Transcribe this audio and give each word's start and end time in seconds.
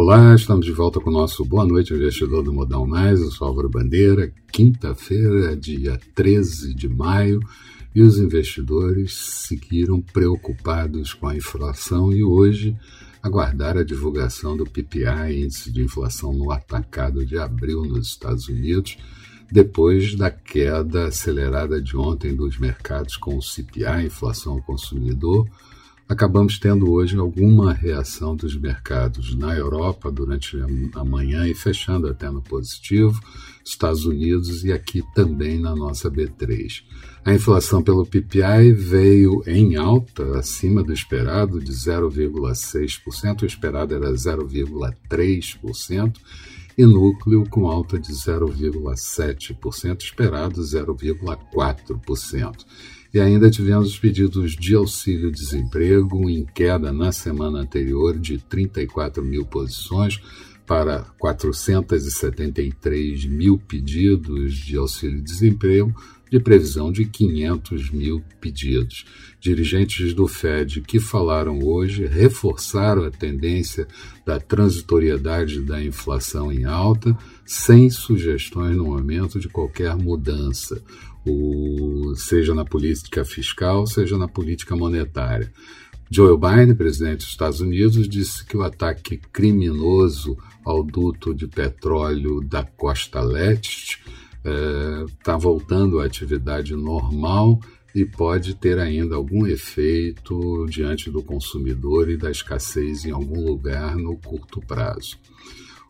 Olá, 0.00 0.32
estamos 0.32 0.64
de 0.64 0.70
volta 0.70 1.00
com 1.00 1.10
o 1.10 1.12
nosso 1.12 1.44
Boa 1.44 1.66
Noite 1.66 1.92
Investidor 1.92 2.44
do 2.44 2.52
Modal 2.52 2.86
Mais, 2.86 3.20
eu 3.20 3.32
sou 3.32 3.48
Álvaro 3.48 3.68
Bandeira, 3.68 4.32
quinta-feira, 4.52 5.56
dia 5.56 5.98
13 6.14 6.72
de 6.72 6.88
maio, 6.88 7.40
e 7.92 8.00
os 8.00 8.16
investidores 8.16 9.12
seguiram 9.12 10.00
preocupados 10.00 11.12
com 11.12 11.26
a 11.26 11.36
inflação 11.36 12.12
e 12.12 12.22
hoje 12.22 12.76
aguardaram 13.20 13.80
a 13.80 13.84
divulgação 13.84 14.56
do 14.56 14.64
PPI, 14.64 15.42
Índice 15.42 15.72
de 15.72 15.82
Inflação 15.82 16.32
no 16.32 16.52
Atacado 16.52 17.26
de 17.26 17.36
abril 17.36 17.82
nos 17.84 18.06
Estados 18.06 18.48
Unidos, 18.48 18.96
depois 19.50 20.14
da 20.14 20.30
queda 20.30 21.06
acelerada 21.06 21.82
de 21.82 21.96
ontem 21.96 22.36
dos 22.36 22.56
mercados 22.56 23.16
com 23.16 23.36
o 23.36 23.42
CPI, 23.42 24.06
Inflação 24.06 24.52
ao 24.52 24.62
Consumidor, 24.62 25.48
acabamos 26.08 26.58
tendo 26.58 26.90
hoje 26.90 27.18
alguma 27.18 27.70
reação 27.72 28.34
dos 28.34 28.56
mercados 28.56 29.36
na 29.36 29.54
Europa 29.54 30.10
durante 30.10 30.56
a 30.94 31.04
manhã 31.04 31.46
e 31.46 31.54
fechando 31.54 32.08
até 32.08 32.30
no 32.30 32.40
positivo, 32.40 33.20
Estados 33.64 34.06
Unidos 34.06 34.64
e 34.64 34.72
aqui 34.72 35.02
também 35.14 35.60
na 35.60 35.76
nossa 35.76 36.10
B3. 36.10 36.82
A 37.24 37.34
inflação 37.34 37.82
pelo 37.82 38.06
PPI 38.06 38.72
veio 38.72 39.42
em 39.46 39.76
alta, 39.76 40.38
acima 40.38 40.82
do 40.82 40.94
esperado, 40.94 41.60
de 41.60 41.72
0,6%, 41.72 43.42
o 43.42 43.46
esperado 43.46 43.94
era 43.94 44.10
0,3%, 44.10 46.16
e 46.78 46.86
núcleo 46.86 47.44
com 47.50 47.66
alta 47.66 47.98
de 47.98 48.12
0,7%, 48.12 50.00
esperado 50.00 50.62
0,4%. 50.62 52.64
E 53.12 53.20
ainda 53.20 53.50
tivemos 53.50 53.88
os 53.88 53.98
pedidos 53.98 54.52
de 54.52 54.74
auxílio-desemprego 54.74 56.28
em 56.28 56.44
queda 56.44 56.92
na 56.92 57.10
semana 57.10 57.60
anterior 57.60 58.18
de 58.18 58.36
34 58.38 59.24
mil 59.24 59.46
posições 59.46 60.20
para 60.66 61.06
473 61.18 63.24
mil 63.24 63.58
pedidos 63.58 64.54
de 64.54 64.76
auxílio-desemprego, 64.76 65.94
de 66.30 66.38
previsão 66.38 66.92
de 66.92 67.06
500 67.06 67.90
mil 67.90 68.22
pedidos. 68.38 69.06
Dirigentes 69.40 70.12
do 70.12 70.28
Fed 70.28 70.82
que 70.82 71.00
falaram 71.00 71.60
hoje 71.60 72.04
reforçaram 72.04 73.04
a 73.04 73.10
tendência 73.10 73.88
da 74.26 74.38
transitoriedade 74.38 75.62
da 75.62 75.82
inflação 75.82 76.52
em 76.52 76.66
alta, 76.66 77.16
sem 77.46 77.88
sugestões 77.88 78.76
no 78.76 78.84
momento 78.84 79.40
de 79.40 79.48
qualquer 79.48 79.96
mudança 79.96 80.84
o, 81.28 81.97
seja 82.18 82.54
na 82.54 82.64
política 82.64 83.24
fiscal, 83.24 83.86
seja 83.86 84.18
na 84.18 84.28
política 84.28 84.76
monetária. 84.76 85.52
Joe 86.10 86.38
Biden, 86.38 86.74
presidente 86.74 87.18
dos 87.18 87.28
Estados 87.28 87.60
Unidos, 87.60 88.08
disse 88.08 88.44
que 88.44 88.56
o 88.56 88.62
ataque 88.62 89.18
criminoso 89.32 90.36
ao 90.64 90.82
duto 90.82 91.34
de 91.34 91.46
petróleo 91.46 92.40
da 92.40 92.64
costa 92.64 93.20
leste 93.20 94.02
está 95.18 95.34
é, 95.34 95.38
voltando 95.38 96.00
à 96.00 96.06
atividade 96.06 96.74
normal 96.74 97.60
e 97.94 98.04
pode 98.04 98.54
ter 98.54 98.78
ainda 98.78 99.16
algum 99.16 99.46
efeito 99.46 100.66
diante 100.68 101.10
do 101.10 101.22
consumidor 101.22 102.08
e 102.08 102.16
da 102.16 102.30
escassez 102.30 103.04
em 103.04 103.10
algum 103.10 103.44
lugar 103.44 103.96
no 103.96 104.16
curto 104.16 104.60
prazo 104.60 105.18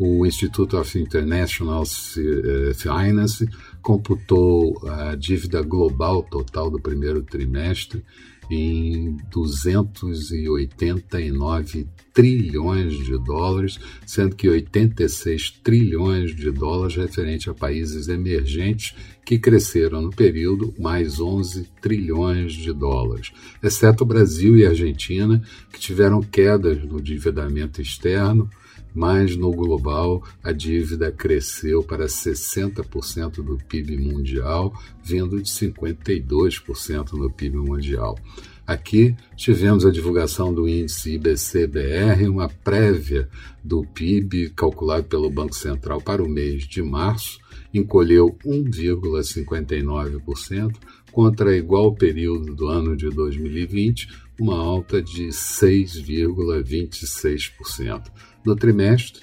o 0.00 0.24
Institute 0.24 0.74
of 0.74 0.98
International 0.98 1.82
eh, 1.82 2.72
Finance 2.72 3.46
computou 3.82 4.80
a 4.88 5.14
dívida 5.14 5.62
global 5.62 6.22
total 6.22 6.70
do 6.70 6.80
primeiro 6.80 7.22
trimestre 7.22 8.04
em 8.50 9.16
289 9.30 11.86
trilhões 12.12 12.94
de 12.94 13.16
dólares, 13.18 13.78
sendo 14.04 14.34
que 14.34 14.48
86 14.48 15.60
trilhões 15.62 16.34
de 16.34 16.50
dólares 16.50 16.96
referente 16.96 17.48
a 17.48 17.54
países 17.54 18.08
emergentes 18.08 18.96
que 19.24 19.38
cresceram 19.38 20.02
no 20.02 20.10
período 20.10 20.74
mais 20.78 21.20
11 21.20 21.68
trilhões 21.80 22.52
de 22.52 22.72
dólares, 22.72 23.30
exceto 23.62 24.02
o 24.02 24.06
Brasil 24.06 24.58
e 24.58 24.66
a 24.66 24.70
Argentina, 24.70 25.40
que 25.72 25.78
tiveram 25.78 26.20
quedas 26.20 26.82
no 26.84 26.98
endividamento 26.98 27.80
externo 27.80 28.50
mas 28.94 29.36
no 29.36 29.50
global 29.52 30.22
a 30.42 30.52
dívida 30.52 31.12
cresceu 31.12 31.82
para 31.82 32.06
60% 32.06 33.42
do 33.42 33.56
PIB 33.56 33.98
mundial, 33.98 34.72
vindo 35.02 35.40
de 35.40 35.48
52% 35.48 37.12
no 37.12 37.30
PIB 37.30 37.58
mundial. 37.58 38.18
Aqui 38.66 39.14
tivemos 39.36 39.84
a 39.84 39.90
divulgação 39.90 40.54
do 40.54 40.66
índice 40.68 41.14
IBC-BR, 41.14 42.28
uma 42.28 42.48
prévia 42.48 43.28
do 43.64 43.84
PIB 43.84 44.50
calculado 44.50 45.02
pelo 45.04 45.28
Banco 45.28 45.56
Central 45.56 46.00
para 46.00 46.22
o 46.22 46.28
mês 46.28 46.68
de 46.68 46.80
março, 46.82 47.40
encolheu 47.74 48.38
1,59% 48.44 50.76
contra 51.10 51.56
igual 51.56 51.92
período 51.94 52.54
do 52.54 52.68
ano 52.68 52.96
de 52.96 53.10
2020, 53.10 54.06
uma 54.38 54.56
alta 54.56 55.02
de 55.02 55.26
6,26%. 55.28 58.04
No 58.44 58.54
trimestre, 58.54 59.22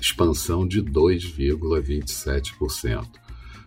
expansão 0.00 0.66
de 0.66 0.82
2,27%. 0.82 3.06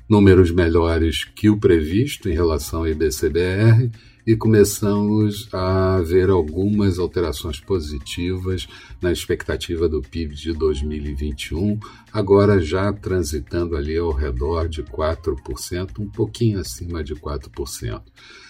Números 0.08 0.52
melhores 0.52 1.24
que 1.24 1.50
o 1.50 1.58
previsto 1.58 2.30
em 2.30 2.34
relação 2.34 2.80
ao 2.80 2.88
IBCBR 2.88 3.92
e 4.26 4.36
começamos 4.36 5.48
a 5.54 6.02
ver 6.02 6.30
algumas 6.30 7.00
alterações 7.00 7.60
positivas 7.60 8.68
na 9.02 9.12
expectativa 9.12 9.88
do 9.88 10.02
PIB 10.02 10.36
de 10.36 10.54
2021, 10.54 11.80
agora 12.14 12.62
já 12.62 12.92
transitando 12.94 13.76
ali 13.76 13.98
ao 13.98 14.12
redor 14.12 14.68
de 14.68 14.84
4%, 14.84 16.00
um 16.00 16.08
pouquinho 16.08 16.60
acima 16.60 17.04
de 17.04 17.16
4%. 17.16 18.02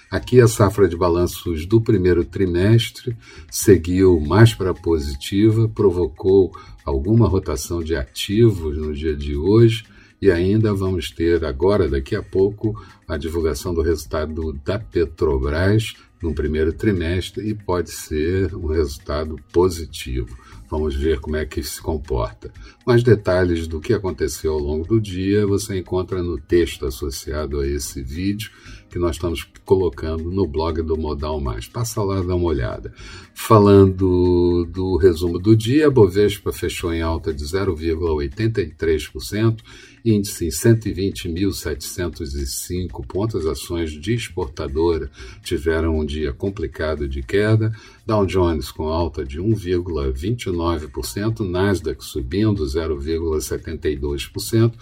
Aqui 0.10 0.42
a 0.42 0.48
safra 0.48 0.88
de 0.88 0.98
balanços 0.98 1.68
do 1.68 1.80
primeiro 1.80 2.26
trimestre 2.26 3.16
seguiu 3.50 4.20
mais 4.20 4.56
para 4.56 4.74
positiva, 4.74 5.70
provocou 5.70 6.52
alguma 6.84 7.28
rotação 7.28 7.84
de 7.84 7.96
ativos 7.96 8.76
no 8.76 8.92
dia 8.94 9.16
de 9.16 9.36
hoje 9.36 9.84
e 10.22 10.32
ainda 10.32 10.74
vamos 10.74 11.12
ter 11.12 11.46
agora, 11.46 11.88
daqui 11.88 12.16
a 12.16 12.24
pouco, 12.24 12.76
a 13.08 13.18
divulgação 13.18 13.74
do 13.74 13.82
resultado 13.82 14.54
da 14.66 14.78
Petrobras 14.78 15.96
no 16.22 16.34
primeiro 16.34 16.74
trimestre 16.74 17.48
e 17.48 17.54
pode 17.54 17.92
ser 17.92 18.54
um 18.56 18.68
resultado 18.68 19.36
positivo. 19.52 20.36
Vamos 20.70 20.96
ver 20.96 21.20
como 21.20 21.36
é 21.36 21.46
que 21.46 21.64
se 21.64 21.82
comporta. 21.82 22.52
Mais 22.86 23.02
detalhes 23.02 23.68
do 23.68 23.80
que 23.80 23.92
aconteceu 23.92 24.54
ao 24.54 24.60
longo 24.60 24.86
do 24.86 25.02
dia 25.02 25.48
você 25.48 25.80
encontra 25.80 26.22
no 26.22 26.40
texto 26.40 26.86
associado 26.86 27.60
a 27.60 27.68
esse 27.68 28.04
vídeo 28.04 28.52
que 28.90 29.00
nós 29.00 29.16
estamos 29.16 29.48
colocando 29.66 30.30
no 30.32 30.48
blog 30.48 30.82
do 30.82 30.98
Modal 30.98 31.40
Mais. 31.40 31.68
Passa 31.68 32.02
lá, 32.02 32.22
dá 32.22 32.36
uma 32.36 32.48
olhada. 32.48 32.92
Falando 33.34 34.66
do 34.66 34.98
resumo 34.98 35.40
do 35.40 35.56
dia, 35.56 35.88
a 35.88 35.92
Bovespa 35.92 36.52
fechou 36.52 36.94
em 36.94 37.02
alta 37.02 37.34
de 37.34 37.46
0,83%, 37.46 39.62
índice 40.04 40.46
em 40.46 40.50
120.705 40.50 43.08
pontos, 43.08 43.46
ações 43.46 43.92
de 43.92 44.14
exportadora 44.14 45.10
tiveram 45.44 46.00
um 46.00 46.06
dia 46.10 46.34
complicado 46.34 47.08
de 47.08 47.22
queda, 47.22 47.72
Dow 48.06 48.26
Jones 48.26 48.70
com 48.72 48.88
alta 48.88 49.24
de 49.24 49.40
1,29%, 49.40 51.48
Nasdaq 51.48 52.04
subindo 52.04 52.66
0,72%, 52.66 54.74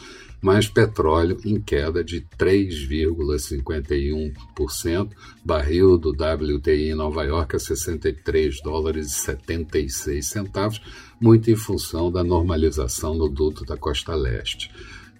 mais 0.41 0.67
petróleo 0.67 1.39
em 1.43 1.59
queda 1.59 2.03
de 2.03 2.21
3,51%, 2.39 5.09
barril 5.43 5.97
do 5.97 6.11
WTI 6.11 6.91
em 6.91 6.95
Nova 6.95 7.25
York 7.25 7.55
a 7.55 7.59
63 7.59 8.61
dólares 8.61 9.07
e 9.07 9.11
76 9.11 10.23
centavos, 10.25 10.79
muito 11.19 11.51
em 11.51 11.55
função 11.55 12.11
da 12.11 12.23
normalização 12.23 13.13
no 13.13 13.27
duto 13.27 13.65
da 13.65 13.75
costa 13.75 14.15
leste. 14.15 14.71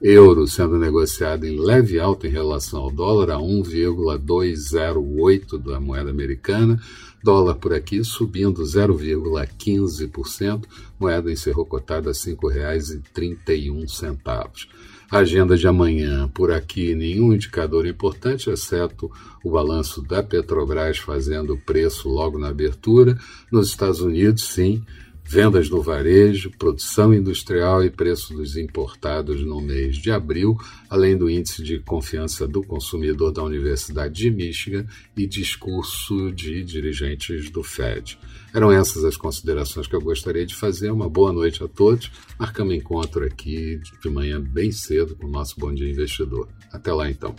Euro 0.02 0.48
sendo 0.48 0.78
negociado 0.78 1.46
em 1.46 1.58
leve 1.60 2.00
alta 2.00 2.28
em 2.28 2.32
relação 2.32 2.82
ao 2.82 2.92
dólar, 2.92 3.32
a 3.32 3.40
1,208 3.40 5.58
da 5.58 5.80
moeda 5.80 6.12
americana, 6.12 6.80
dólar 7.24 7.56
por 7.56 7.74
aqui 7.74 8.04
subindo 8.04 8.62
0,15%, 8.62 10.66
moeda 11.00 11.32
encerrou 11.32 11.66
cotada 11.66 12.12
a 12.12 12.14
R$ 12.14 12.20
5,31. 12.20 14.68
Agenda 15.10 15.56
de 15.56 15.66
amanhã, 15.66 16.28
por 16.28 16.52
aqui, 16.52 16.94
nenhum 16.94 17.34
indicador 17.34 17.88
importante, 17.88 18.50
exceto 18.50 19.10
o 19.42 19.52
balanço 19.52 20.02
da 20.02 20.22
Petrobras 20.22 20.98
fazendo 20.98 21.58
preço 21.58 22.10
logo 22.10 22.38
na 22.38 22.50
abertura. 22.50 23.18
Nos 23.50 23.70
Estados 23.70 24.02
Unidos, 24.02 24.50
sim, 24.50 24.84
vendas 25.28 25.70
no 25.70 25.82
varejo, 25.82 26.52
produção 26.58 27.14
industrial 27.14 27.84
e 27.84 27.90
preço 27.90 28.34
dos 28.34 28.56
importados 28.56 29.44
no 29.44 29.60
mês 29.60 29.98
de 29.98 30.10
abril, 30.10 30.58
além 30.90 31.18
do 31.18 31.30
índice 31.30 31.62
de 31.62 31.80
confiança 31.80 32.48
do 32.48 32.64
consumidor 32.64 33.32
da 33.32 33.44
Universidade 33.44 34.14
de 34.14 34.32
Michigan 34.32 34.86
e 35.16 35.28
discurso 35.28 36.32
de 36.32 36.64
dirigentes 36.64 37.50
do 37.50 37.62
Fed. 37.62 38.18
Eram 38.54 38.72
essas 38.72 39.04
as 39.04 39.18
considerações 39.18 39.86
que 39.86 39.96
eu 39.96 40.02
gostaria 40.02 40.46
de 40.46 40.56
fazer. 40.56 40.92
Uma 40.92 41.10
boa 41.10 41.34
noite 41.34 41.64
a 41.64 41.68
todos. 41.68 42.10
Marcamos 42.40 42.74
encontro 42.74 43.26
aqui 43.26 43.80
de 44.02 44.10
manhã 44.10 44.42
bem 44.42 44.72
cedo 44.72 45.16
com 45.16 45.28
o 45.28 45.32
nosso 45.32 45.60
Bom 45.60 45.74
Dia 45.74 45.90
Investidor. 45.90 46.48
Até 46.72 46.94
lá 46.94 47.10
então. 47.10 47.36